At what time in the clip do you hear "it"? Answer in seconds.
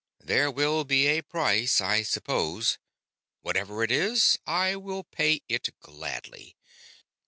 3.83-3.91, 5.47-5.79